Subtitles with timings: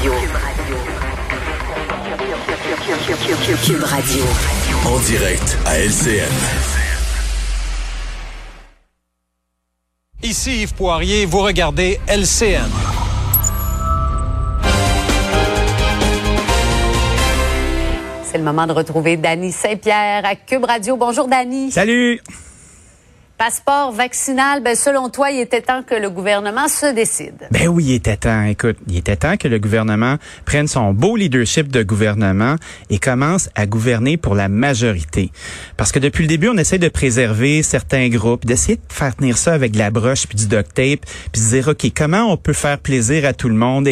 [0.00, 0.12] Radio.
[3.64, 4.24] Cube Radio.
[4.86, 6.32] En direct à LCN.
[10.22, 12.70] Ici Yves Poirier, vous regardez LCN.
[18.24, 20.96] C'est le moment de retrouver Dany Saint-Pierre à Cube Radio.
[20.96, 21.70] Bonjour Dany.
[21.70, 22.20] Salut.
[23.44, 27.48] Passeport vaccinal, ben selon toi, il était temps que le gouvernement se décide.
[27.50, 28.44] Ben oui, il était temps.
[28.44, 32.54] Écoute, il était temps que le gouvernement prenne son beau leadership de gouvernement
[32.88, 35.32] et commence à gouverner pour la majorité.
[35.76, 39.36] Parce que depuis le début, on essaie de préserver certains groupes, d'essayer de faire tenir
[39.36, 41.00] ça avec de la broche puis du duct tape,
[41.32, 43.88] puis de dire ok, comment on peut faire plaisir à tout le monde,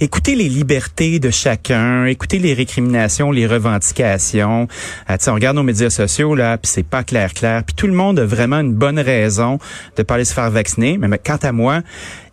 [0.00, 4.68] écouter les libertés de chacun, écouter les récriminations, les revendications.
[5.08, 7.94] Euh, on regarde nos médias sociaux là, puis c'est pas clair clair, puis tout le
[7.94, 9.58] monde a vraiment une bonne raison
[9.96, 10.98] de pas aller se faire vacciner.
[10.98, 11.82] Mais, quant à moi,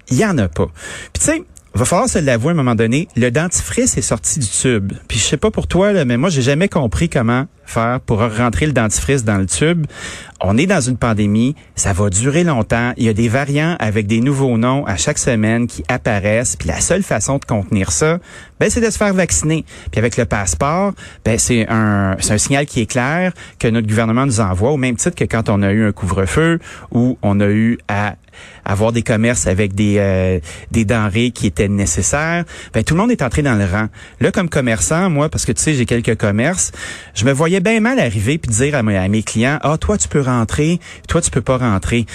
[0.09, 0.67] il y en a pas.
[1.13, 4.39] Puis tu sais, va falloir se l'avouer à un moment donné, le dentifrice est sorti
[4.39, 4.93] du tube.
[5.07, 8.19] Puis je sais pas pour toi, là, mais moi, j'ai jamais compris comment faire pour
[8.19, 9.85] rentrer le dentifrice dans le tube.
[10.41, 12.93] On est dans une pandémie, ça va durer longtemps.
[12.97, 16.55] Il y a des variants avec des nouveaux noms à chaque semaine qui apparaissent.
[16.55, 18.19] Puis la seule façon de contenir ça,
[18.59, 19.65] ben, c'est de se faire vacciner.
[19.91, 23.87] Puis avec le passeport, ben, c'est un, c'est un signal qui est clair que notre
[23.87, 26.59] gouvernement nous envoie, au même titre que quand on a eu un couvre-feu
[26.91, 28.15] ou on a eu à
[28.65, 30.39] avoir des commerces avec des euh,
[30.71, 32.45] des denrées qui étaient nécessaires.
[32.73, 33.87] Ben tout le monde est entré dans le rang.
[34.19, 36.71] Là comme commerçant, moi parce que tu sais j'ai quelques commerces,
[37.13, 40.21] je me voyais bien mal arriver puis dire à mes, clients "Ah toi tu peux
[40.21, 42.05] rentrer, toi tu peux pas rentrer."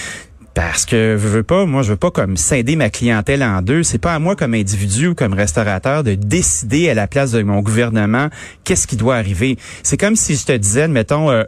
[0.54, 3.82] Parce que je veux pas, moi je veux pas comme scinder ma clientèle en deux.
[3.82, 7.42] C'est pas à moi comme individu ou comme restaurateur de décider à la place de
[7.42, 8.28] mon gouvernement
[8.64, 9.58] qu'est-ce qui doit arriver.
[9.82, 11.44] C'est comme si je te disais, mettons, euh,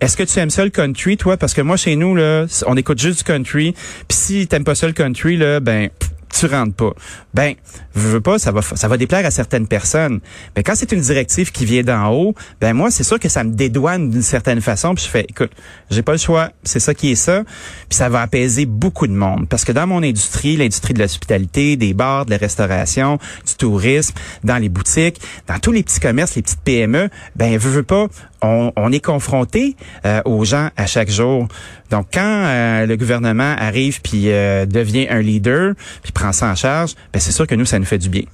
[0.00, 1.36] est-ce que tu aimes ça le country, toi?
[1.36, 3.74] Parce que moi, chez nous, là, on écoute juste du country.
[4.08, 5.90] Puis si t'aimes pas ça le country, là, ben
[6.28, 6.92] tu rentres pas.
[7.34, 7.54] Ben,
[7.94, 10.20] je veux pas, ça va, ça va déplaire à certaines personnes.
[10.56, 13.44] Mais quand c'est une directive qui vient d'en haut, ben moi, c'est sûr que ça
[13.44, 14.94] me dédouane d'une certaine façon.
[14.94, 15.50] Puis je fais, écoute,
[15.90, 16.50] j'ai pas le choix.
[16.64, 17.44] C'est ça qui est ça.
[17.88, 19.48] Puis ça va apaiser beaucoup de monde.
[19.48, 24.14] Parce que dans mon industrie, l'industrie de l'hospitalité, des bars, de la restauration, du tourisme,
[24.44, 28.08] dans les boutiques, dans tous les petits commerces, les petites PME, ben, je veux pas,
[28.42, 31.48] on, est confronté euh, aux gens à chaque jour.
[31.90, 36.54] Donc, quand euh, le gouvernement arrive puis euh, devient un leader, puis prend ça en
[36.54, 38.24] charge, ben c'est sûr que nous, ça nous fait du bien.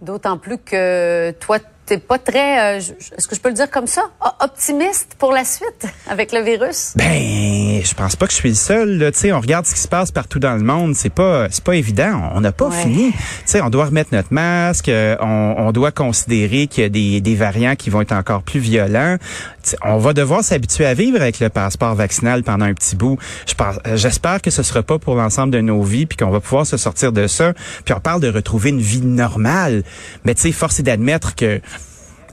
[0.00, 3.86] D'autant plus que toi, t'es pas très, euh, est-ce que je peux le dire comme
[3.86, 4.02] ça,
[4.40, 6.92] optimiste pour la suite avec le virus?
[6.96, 9.10] Ben, je pense pas que je suis le seul.
[9.12, 10.94] Tu sais, on regarde ce qui se passe partout dans le monde.
[10.94, 12.30] C'est pas, c'est pas évident.
[12.34, 13.12] On n'a pas fini.
[13.12, 14.88] Tu sais, on doit remettre notre masque.
[14.88, 18.42] Euh, on, on doit considérer qu'il y a des, des variants qui vont être encore
[18.42, 19.16] plus violents.
[19.84, 23.18] On va devoir s'habituer à vivre avec le passeport vaccinal pendant un petit bout.
[23.60, 26.66] Euh, j'espère que ce sera pas pour l'ensemble de nos vies, puis qu'on va pouvoir
[26.66, 27.52] se sortir de ça.
[27.84, 29.82] Puis on parle de retrouver une vie normale.
[30.24, 31.60] Mais tu sais, force est d'admettre que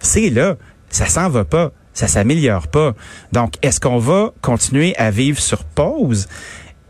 [0.02, 0.56] c'est là,
[0.90, 2.94] ça s'en va pas, ça s'améliore pas.
[3.32, 6.28] Donc, est-ce qu'on va continuer à vivre sur pause?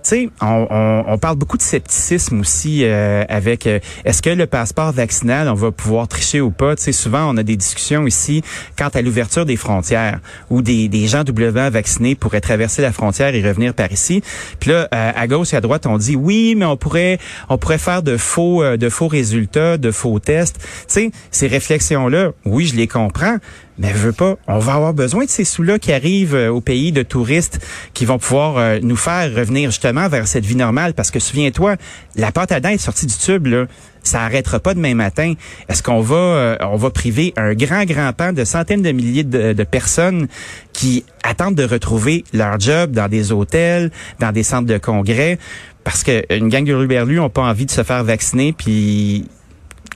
[0.09, 4.91] Sais, on, on, parle beaucoup de scepticisme aussi euh, avec euh, est-ce que le passeport
[4.91, 6.75] vaccinal, on va pouvoir tricher ou pas?
[6.75, 8.43] Tu souvent, on a des discussions ici
[8.77, 13.33] quant à l'ouverture des frontières où des, des gens doublement vaccinés pourraient traverser la frontière
[13.33, 14.21] et revenir par ici.
[14.59, 17.17] Puis là, euh, à gauche et à droite, on dit oui, mais on pourrait
[17.49, 20.59] on pourrait faire de faux de faux résultats, de faux tests.
[20.87, 23.37] Tu ces réflexions-là, oui, je les comprends,
[23.77, 24.35] mais je veux pas.
[24.47, 27.59] On va avoir besoin de ces sous-là qui arrivent au pays de touristes
[27.93, 31.75] qui vont pouvoir nous faire revenir justement vers cette vie normale parce que souviens-toi,
[32.16, 33.66] la pâte à dents est sortie du tube là,
[34.03, 35.33] ça arrêtera pas demain matin.
[35.67, 39.23] Est-ce qu'on va euh, on va priver un grand grand pan de centaines de milliers
[39.23, 40.28] de, personnes
[40.73, 45.39] qui attendent de retrouver leur job dans des hôtels, dans des centres de congrès?
[45.84, 49.28] Parce que une gang de ruberlus ont pas envie de se faire vacciner puis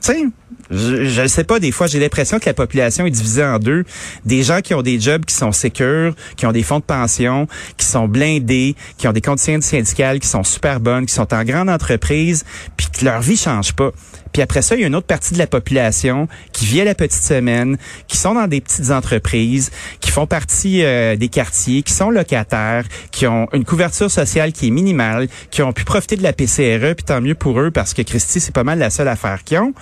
[0.00, 0.24] sais
[0.70, 3.84] je ne sais pas, des fois, j'ai l'impression que la population est divisée en deux.
[4.24, 7.48] Des gens qui ont des jobs qui sont sécures, qui ont des fonds de pension,
[7.76, 11.42] qui sont blindés, qui ont des conditions syndicales qui sont super bonnes, qui sont en
[11.42, 12.44] grande entreprise,
[12.76, 13.90] puis que leur vie change pas.
[14.32, 16.84] Puis après ça, il y a une autre partie de la population qui vit à
[16.84, 21.82] la petite semaine, qui sont dans des petites entreprises, qui font partie euh, des quartiers,
[21.82, 26.16] qui sont locataires, qui ont une couverture sociale qui est minimale, qui ont pu profiter
[26.16, 28.90] de la PCRE, puis tant mieux pour eux parce que Christy, c'est pas mal la
[28.90, 29.74] seule affaire qu'ils ont.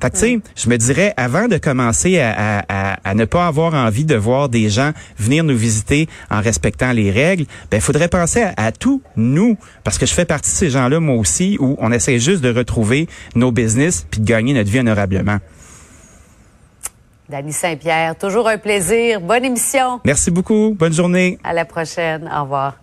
[0.00, 3.46] Fait que, tu sais, je me dirais, avant de commencer à, à, à, ne pas
[3.46, 8.08] avoir envie de voir des gens venir nous visiter en respectant les règles, ben, faudrait
[8.08, 11.56] penser à, à tout, nous, parce que je fais partie de ces gens-là, moi aussi,
[11.60, 13.06] où on essaie juste de retrouver
[13.36, 15.38] nos business puis de gagner notre vie honorablement.
[17.28, 19.20] Dany Saint-Pierre, toujours un plaisir.
[19.20, 20.00] Bonne émission.
[20.04, 20.76] Merci beaucoup.
[20.78, 21.38] Bonne journée.
[21.44, 22.30] À la prochaine.
[22.34, 22.81] Au revoir.